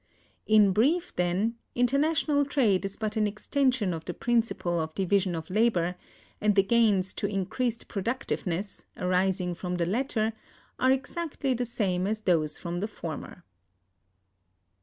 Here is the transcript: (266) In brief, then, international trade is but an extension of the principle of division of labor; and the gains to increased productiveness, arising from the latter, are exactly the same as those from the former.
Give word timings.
(266) 0.47 0.53
In 0.65 0.73
brief, 0.73 1.15
then, 1.15 1.55
international 1.75 2.43
trade 2.43 2.85
is 2.85 2.97
but 2.97 3.15
an 3.17 3.27
extension 3.27 3.93
of 3.93 4.03
the 4.05 4.15
principle 4.15 4.79
of 4.79 4.95
division 4.95 5.35
of 5.35 5.47
labor; 5.51 5.93
and 6.41 6.55
the 6.55 6.63
gains 6.63 7.13
to 7.13 7.27
increased 7.27 7.87
productiveness, 7.87 8.85
arising 8.97 9.53
from 9.53 9.75
the 9.77 9.85
latter, 9.85 10.33
are 10.79 10.91
exactly 10.91 11.53
the 11.53 11.65
same 11.65 12.07
as 12.07 12.21
those 12.21 12.57
from 12.57 12.79
the 12.79 12.87
former. 12.87 13.43